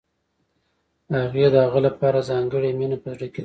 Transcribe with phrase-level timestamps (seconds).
[1.17, 3.39] هغې د هغه لپاره ځانګړې مینه په زړه کې لرله